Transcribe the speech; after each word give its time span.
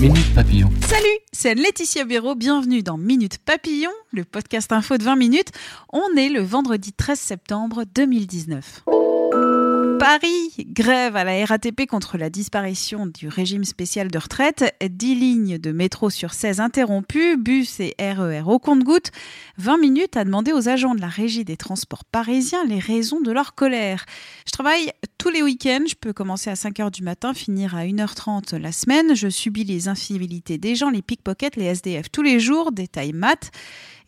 Minute 0.00 0.34
Papillon. 0.34 0.70
Salut, 0.80 1.18
c'est 1.30 1.54
Laetitia 1.54 2.06
Béraud, 2.06 2.34
bienvenue 2.34 2.82
dans 2.82 2.96
Minute 2.96 3.36
Papillon, 3.36 3.90
le 4.12 4.24
podcast 4.24 4.72
info 4.72 4.96
de 4.96 5.04
20 5.04 5.16
minutes. 5.16 5.50
On 5.92 6.16
est 6.16 6.30
le 6.30 6.40
vendredi 6.40 6.94
13 6.94 7.20
septembre 7.20 7.84
2019. 7.94 8.84
Paris, 9.98 10.54
grève 10.60 11.16
à 11.16 11.24
la 11.24 11.44
RATP 11.44 11.84
contre 11.86 12.16
la 12.16 12.30
disparition 12.30 13.06
du 13.06 13.28
régime 13.28 13.64
spécial 13.64 14.08
de 14.10 14.16
retraite. 14.16 14.74
10 14.82 15.14
lignes 15.14 15.58
de 15.58 15.70
métro 15.70 16.08
sur 16.08 16.32
16 16.32 16.60
interrompues, 16.60 17.36
bus 17.36 17.80
et 17.80 17.94
RER 18.00 18.44
au 18.46 18.58
compte-gouttes. 18.58 19.10
20 19.58 19.76
minutes 19.76 20.16
à 20.16 20.24
demander 20.24 20.54
aux 20.54 20.70
agents 20.70 20.94
de 20.94 21.02
la 21.02 21.08
régie 21.08 21.44
des 21.44 21.58
transports 21.58 22.06
parisiens 22.06 22.64
les 22.64 22.78
raisons 22.78 23.20
de 23.20 23.30
leur 23.30 23.54
colère. 23.54 24.06
Je 24.46 24.52
travaille 24.52 24.90
tous 25.20 25.28
les 25.28 25.42
week-ends, 25.42 25.84
je 25.86 25.94
peux 25.94 26.14
commencer 26.14 26.48
à 26.48 26.54
5h 26.54 26.90
du 26.90 27.02
matin, 27.02 27.34
finir 27.34 27.76
à 27.76 27.84
1h30 27.84 28.56
la 28.56 28.72
semaine. 28.72 29.14
Je 29.14 29.28
subis 29.28 29.64
les 29.64 29.86
infidélités 29.86 30.56
des 30.56 30.74
gens, 30.74 30.88
les 30.88 31.02
pickpockets, 31.02 31.56
les 31.56 31.66
SDF 31.66 32.10
tous 32.10 32.22
les 32.22 32.40
jours, 32.40 32.72
détail 32.72 33.12
mat. 33.12 33.50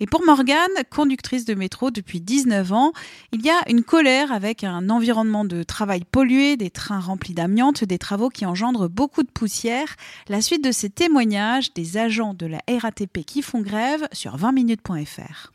Et 0.01 0.07
pour 0.07 0.25
Morgane, 0.25 0.57
conductrice 0.91 1.45
de 1.45 1.53
métro 1.53 1.91
depuis 1.91 2.23
19 2.23 2.73
ans, 2.73 2.93
il 3.31 3.45
y 3.45 3.51
a 3.51 3.61
une 3.69 3.83
colère 3.85 4.33
avec 4.33 4.65
un 4.65 4.89
environnement 4.89 5.45
de 5.45 5.63
travail 5.63 6.05
pollué, 6.11 6.57
des 6.57 6.71
trains 6.71 7.01
remplis 7.01 7.35
d'amiante, 7.35 7.85
des 7.85 7.99
travaux 7.99 8.31
qui 8.31 8.47
engendrent 8.47 8.89
beaucoup 8.89 9.23
de 9.23 9.31
poussière. 9.31 9.97
La 10.29 10.41
suite 10.41 10.65
de 10.65 10.73
ces 10.73 10.89
témoignages 10.89 11.75
des 11.75 11.99
agents 11.99 12.33
de 12.33 12.47
la 12.47 12.63
RATP 12.67 13.23
qui 13.27 13.43
font 13.43 13.61
grève 13.61 14.09
sur 14.13 14.39
20minutes.fr 14.39 15.52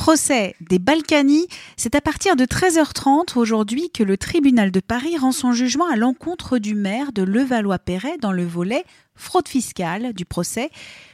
procès 0.00 0.54
des 0.62 0.78
Balkany, 0.78 1.46
c'est 1.76 1.94
à 1.94 2.00
partir 2.00 2.34
de 2.34 2.46
13h30 2.46 3.38
aujourd'hui 3.38 3.90
que 3.90 4.02
le 4.02 4.16
tribunal 4.16 4.70
de 4.70 4.80
Paris 4.80 5.18
rend 5.18 5.30
son 5.30 5.52
jugement 5.52 5.86
à 5.92 5.96
l'encontre 5.96 6.56
du 6.56 6.74
maire 6.74 7.12
de 7.12 7.22
Levallois-Perret 7.22 8.16
dans 8.18 8.32
le 8.32 8.46
volet 8.46 8.84
fraude 9.14 9.46
fiscale 9.46 10.14
du 10.14 10.24
procès. 10.24 10.70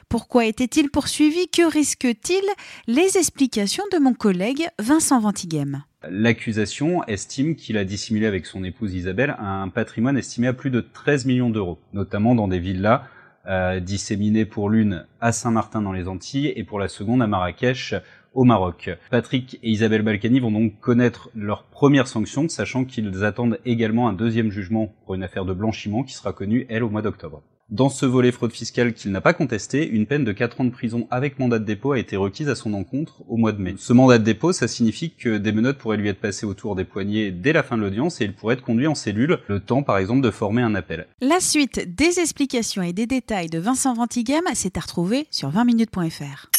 Pourquoi 0.09 0.45
était-il 0.45 0.89
poursuivi? 0.89 1.49
Que 1.49 1.69
risque-t-il? 1.69 2.45
Les 2.87 3.19
explications 3.19 3.83
de 3.93 3.99
mon 3.99 4.15
collègue 4.15 4.69
Vincent 4.79 5.19
Ventighem. 5.19 5.83
L'accusation 6.09 7.03
estime 7.09 7.57
qu'il 7.57 7.79
a 7.79 7.85
dissimulé 7.85 8.27
avec 8.27 8.47
son 8.47 8.63
épouse 8.63 8.95
Isabelle 8.95 9.35
un 9.41 9.69
patrimoine 9.69 10.17
estimé 10.17 10.47
à 10.47 10.53
plus 10.53 10.71
de 10.71 10.81
13 10.81 11.27
millions 11.27 11.51
d'euros, 11.51 11.81
notamment 11.93 12.37
dans 12.37 12.47
des 12.47 12.61
villas 12.61 13.03
euh, 13.49 13.81
disséminées 13.81 14.45
pour 14.45 14.71
l'une 14.71 15.07
à 15.21 15.33
Saint-Martin 15.33 15.83
dans 15.83 15.93
les 15.93 16.07
Antilles 16.07 16.53
et 16.55 16.63
pour 16.63 16.79
la 16.79 16.87
seconde 16.87 17.21
à 17.21 17.27
Marrakech 17.27 17.95
au 18.37 18.45
Maroc. 18.45 18.91
Patrick 19.11 19.59
et 19.63 19.71
Isabelle 19.71 20.03
Balkany 20.03 20.39
vont 20.39 20.53
donc 20.53 20.79
connaître 20.79 21.31
leur 21.35 21.65
première 21.65 22.07
sanction, 22.07 22.49
sachant 22.49 22.85
qu'ils 22.85 23.25
attendent 23.25 23.59
également 23.65 24.09
un 24.09 24.13
deuxième 24.13 24.51
jugement 24.51 24.95
pour 25.05 25.15
une 25.15 25.25
affaire 25.25 25.47
de 25.47 25.55
blanchiment 25.55 26.05
qui 26.05 26.15
sera 26.15 26.33
connue, 26.33 26.67
elle, 26.69 26.85
au 26.85 26.91
mois 26.91 27.03
d'octobre. 27.03 27.43
Dans 27.69 27.89
ce 27.89 28.07
volet 28.07 28.31
fraude 28.31 28.53
fiscale 28.53 28.93
qu'il 28.93 29.11
n'a 29.11 29.21
pas 29.21 29.33
contesté, 29.33 29.89
une 29.89 30.07
peine 30.07 30.23
de 30.23 30.31
4 30.31 30.61
ans 30.61 30.65
de 30.65 30.71
prison 30.71 31.09
avec 31.11 31.41
mandat 31.41 31.59
de 31.59 31.65
dépôt 31.65 31.93
a 31.93 31.99
été 31.99 32.17
requise 32.17 32.49
à 32.49 32.55
son 32.55 32.75
encontre 32.75 33.25
au 33.27 33.37
mois 33.37 33.51
de 33.51 33.61
mai. 33.61 33.75
Ce 33.77 33.93
mandat 33.93 34.19
de 34.19 34.25
dépôt, 34.25 34.53
ça 34.53 34.69
signifie 34.69 35.11
que 35.11 35.39
des 35.39 35.51
menottes 35.51 35.79
pourraient 35.79 35.97
lui 35.97 36.09
être 36.09 36.21
passées 36.21 36.47
autour 36.47 36.77
des 36.77 36.85
poignets 36.85 37.33
dès 37.33 37.53
la 37.53 37.65
fin 37.65 37.77
de 37.77 37.83
l'audience 37.83 38.21
et 38.21 38.25
il 38.25 38.35
pourrait 38.35 38.55
être 38.55 38.63
conduit 38.63 38.87
en 38.87 38.95
cellule, 38.95 39.41
le 39.49 39.59
temps 39.59 39.83
par 39.83 39.99
exemple 39.99 40.21
de 40.21 40.31
former 40.31 40.63
un 40.63 40.77
appel. 40.77 41.09
La 41.21 41.41
suite 41.41 41.97
des 41.97 42.21
explications 42.21 42.83
et 42.83 42.93
des 42.93 43.07
détails 43.07 43.49
de 43.49 43.59
Vincent 43.59 43.95
Ventighem, 43.95 44.45
c'est 44.55 44.77
à 44.77 44.81
retrouver 44.81 45.27
sur 45.33 45.51
20minutes.fr. 45.51 46.51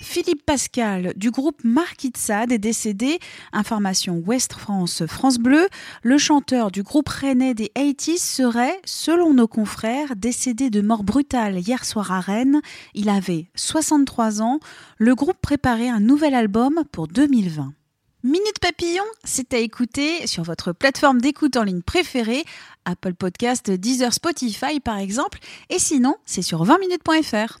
Philippe 0.00 0.44
Pascal 0.46 1.12
du 1.14 1.30
groupe 1.30 1.62
Marquis 1.62 2.10
de 2.10 2.52
est 2.52 2.58
décédé. 2.58 3.18
Information 3.52 4.22
Ouest 4.26 4.54
France 4.54 5.04
France 5.06 5.38
Bleu. 5.38 5.68
Le 6.02 6.16
chanteur 6.16 6.70
du 6.70 6.82
groupe 6.82 7.08
rennais 7.08 7.52
des 7.52 7.68
80 7.68 8.16
serait, 8.16 8.80
selon 8.86 9.34
nos 9.34 9.46
confrères, 9.46 10.16
décédé 10.16 10.70
de 10.70 10.80
mort 10.80 11.04
brutale 11.04 11.58
hier 11.58 11.84
soir 11.84 12.12
à 12.12 12.20
Rennes. 12.20 12.62
Il 12.94 13.10
avait 13.10 13.48
63 13.54 14.40
ans. 14.40 14.58
Le 14.96 15.14
groupe 15.14 15.38
préparait 15.40 15.90
un 15.90 16.00
nouvel 16.00 16.34
album 16.34 16.82
pour 16.92 17.06
2020. 17.06 17.74
Minute 18.22 18.58
Papillon, 18.60 19.04
c'est 19.24 19.54
à 19.54 19.58
écouter 19.58 20.26
sur 20.26 20.42
votre 20.42 20.72
plateforme 20.72 21.20
d'écoute 21.20 21.56
en 21.56 21.62
ligne 21.62 21.80
préférée, 21.80 22.44
Apple 22.84 23.14
Podcast, 23.14 23.70
Deezer, 23.70 24.12
Spotify 24.12 24.78
par 24.80 24.98
exemple, 24.98 25.38
et 25.70 25.78
sinon, 25.78 26.16
c'est 26.26 26.42
sur 26.42 26.66
20minutes.fr. 26.66 27.60